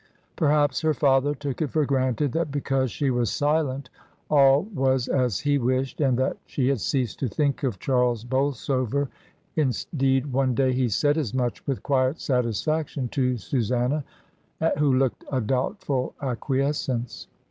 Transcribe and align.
Perhaps 0.35 0.81
her 0.81 0.95
father 0.95 1.35
took 1.35 1.61
it 1.61 1.69
for 1.69 1.85
granted 1.85 2.31
that 2.31 2.49
because 2.49 2.89
she 2.89 3.11
was 3.11 3.29
silent 3.31 3.91
all 4.31 4.63
was 4.73 5.07
as 5.07 5.41
he 5.41 5.59
wished 5.59 6.01
and 6.01 6.17
that 6.17 6.37
she 6.47 6.69
had 6.69 6.81
ceased 6.81 7.19
to 7.19 7.27
think 7.27 7.61
of 7.61 7.77
Charles 7.77 8.23
Bolsover, 8.23 9.09
indeed 9.55 10.33
one 10.33 10.55
day 10.55 10.73
he 10.73 10.89
said 10.89 11.19
as 11.19 11.35
much 11.35 11.63
with 11.67 11.83
quiet 11.83 12.19
satisfaction 12.19 13.09
to 13.09 13.37
Susanna, 13.37 14.03
who 14.79 14.91
looked 14.97 15.23
a 15.31 15.39
doubtful 15.39 16.15
acquiescence. 16.19 17.27